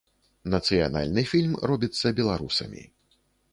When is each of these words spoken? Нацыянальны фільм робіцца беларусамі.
Нацыянальны 0.53 1.21
фільм 1.35 1.53
робіцца 1.73 2.07
беларусамі. 2.23 2.81